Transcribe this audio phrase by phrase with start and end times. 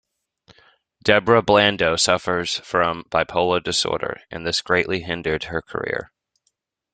[1.03, 6.11] Deborah Blando suffers from bipolar disorder and this greatly hindered her career.